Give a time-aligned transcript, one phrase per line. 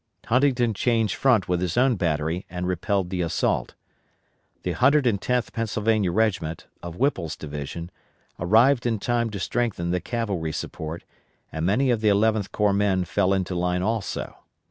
[0.25, 3.75] Huntington changed front with his own battery and repelled the assault.
[4.63, 7.91] The 110th Pennsylvania regiment, of Whipple's division,
[8.39, 11.03] arrived in time to strengthen the cavalry support,
[11.51, 14.37] and many of the Eleventh Corps men fell into line also.